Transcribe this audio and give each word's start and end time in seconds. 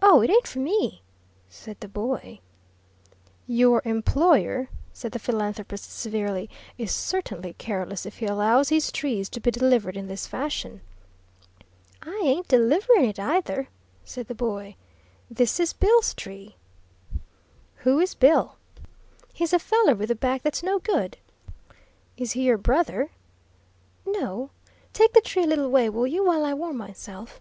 "Oh, 0.00 0.22
it 0.22 0.30
ain't 0.30 0.46
for 0.48 0.60
me!" 0.60 1.02
said 1.50 1.78
the 1.80 1.86
boy. 1.86 2.40
"Your 3.46 3.82
employer," 3.84 4.70
said 4.94 5.12
the 5.12 5.18
philanthropist, 5.18 5.92
severely, 5.94 6.48
"is 6.78 6.90
certainly 6.90 7.52
careless 7.52 8.06
if 8.06 8.16
he 8.16 8.24
allows 8.24 8.70
his 8.70 8.90
trees 8.90 9.28
to 9.28 9.40
be 9.40 9.50
delivered 9.50 9.94
in 9.94 10.06
this 10.06 10.26
fashion." 10.26 10.80
"I 12.00 12.18
ain't 12.24 12.48
deliverin' 12.48 13.04
it, 13.04 13.18
either," 13.18 13.68
said 14.06 14.28
the 14.28 14.34
boy. 14.34 14.74
"This 15.30 15.60
is 15.60 15.74
Bill's 15.74 16.14
tree." 16.14 16.56
"Who 17.84 17.98
is 18.00 18.14
Bill?" 18.14 18.56
"He's 19.34 19.52
a 19.52 19.58
feller 19.58 19.94
with 19.94 20.10
a 20.10 20.14
back 20.14 20.40
that's 20.40 20.62
no 20.62 20.78
good." 20.78 21.18
"Is 22.16 22.32
he 22.32 22.44
your 22.44 22.56
brother?" 22.56 23.10
"No. 24.06 24.48
Take 24.94 25.12
the 25.12 25.20
tree 25.20 25.44
a 25.44 25.46
little 25.46 25.68
way, 25.68 25.90
will 25.90 26.06
you, 26.06 26.24
while 26.24 26.42
I 26.46 26.54
warm 26.54 26.78
myself?" 26.78 27.38